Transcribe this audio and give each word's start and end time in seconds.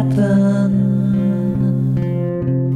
happen. 0.00 0.72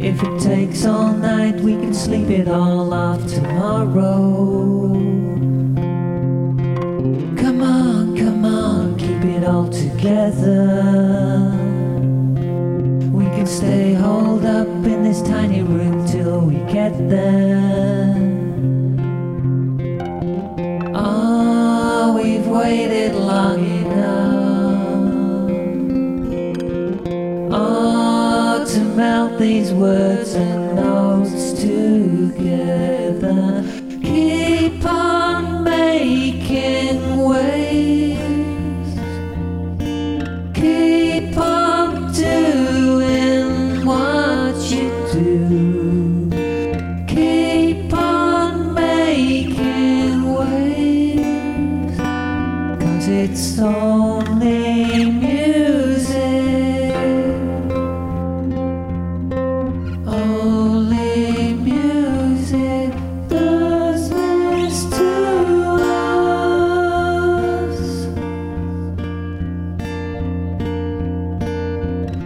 If 0.00 0.22
it 0.22 0.40
takes 0.40 0.84
all 0.84 1.12
night, 1.12 1.56
we 1.56 1.74
can 1.74 1.94
sleep 1.94 2.30
it 2.30 2.48
all 2.48 2.92
off 2.92 3.24
tomorrow. 3.28 4.92
Come 7.36 7.62
on, 7.62 8.16
come 8.16 8.44
on, 8.44 8.98
keep 8.98 9.24
it 9.24 9.44
all 9.44 9.68
together. 9.68 11.52
We 13.12 13.26
can 13.36 13.46
stay 13.46 13.94
holed 13.94 14.44
up 14.44 14.66
in 14.66 15.04
this 15.04 15.22
tiny 15.22 15.62
room 15.62 16.04
till 16.06 16.40
we 16.40 16.56
get 16.72 16.92
there. 17.08 18.16
Oh, 20.94 22.20
we've 22.20 22.46
waited 22.48 23.14
long 23.14 23.71
Melt 28.96 29.38
these 29.38 29.72
words 29.72 30.34
and 30.34 30.76
notes 30.76 31.54
together. 31.54 33.64
Keep 34.02 34.84
on 34.84 35.64
making 35.64 37.16
waves. 37.16 38.20
Keep 40.54 41.38
on 41.38 42.12
doing 42.12 43.86
what 43.86 44.56
you 44.70 44.90
do. 45.10 46.28
Keep 47.08 47.94
on 47.94 48.74
making 48.74 50.34
waves. 50.34 51.96
Cause 51.98 53.08
it's 53.08 53.58
only 53.58 55.21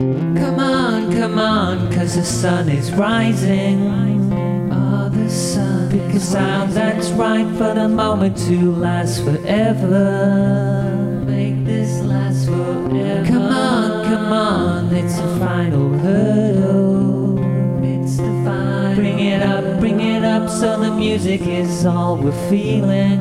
Come 0.00 0.58
on, 0.58 1.12
come 1.12 1.38
on, 1.38 1.92
cause 1.92 2.14
the 2.14 2.24
sun 2.24 2.70
is 2.70 2.90
rising. 2.92 4.32
Oh, 4.72 5.10
the 5.10 5.28
sun. 5.28 5.90
Pick 5.90 6.14
a 6.14 6.18
sound 6.18 6.72
that's 6.72 7.10
right 7.10 7.44
for 7.58 7.74
the 7.74 7.86
moment 7.86 8.38
to 8.46 8.72
last 8.76 9.22
forever. 9.22 11.22
Make 11.26 11.66
this 11.66 12.00
last 12.00 12.46
forever. 12.46 13.26
Come 13.26 13.42
on, 13.42 14.06
come 14.06 14.32
on, 14.32 14.94
it's 14.94 15.16
the 15.16 15.38
final 15.38 15.90
hurdle. 15.98 17.38
It's 17.84 18.16
the 18.16 18.42
final. 18.42 18.94
Bring 18.94 19.20
it 19.20 19.42
up, 19.42 19.80
bring 19.80 20.00
it 20.00 20.24
up, 20.24 20.48
so 20.48 20.80
the 20.80 20.92
music 20.92 21.42
is 21.42 21.84
all 21.84 22.16
we're 22.16 22.32
feeling. 22.48 23.20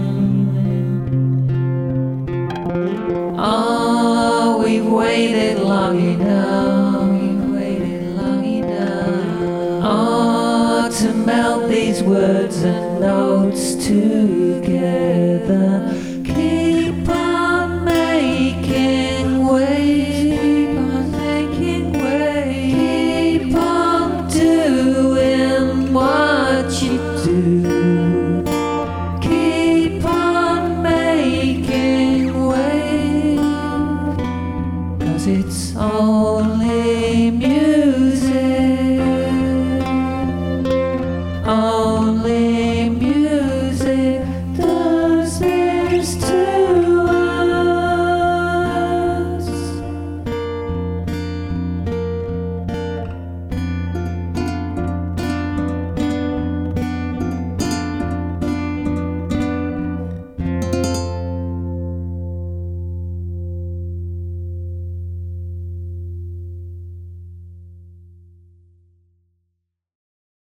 Oh, 3.37 3.79
we've 3.79 3.88
waited 4.89 5.59
long 5.59 5.99
enough. 5.99 7.09
We've 7.09 7.51
waited 7.53 8.03
long 8.15 8.43
enough. 8.43 9.83
Oh, 9.83 10.89
to 10.99 11.13
melt 11.13 11.69
these 11.69 12.01
words 12.03 12.63
and 12.63 12.99
notes 12.99 13.75
together. 13.75 15.68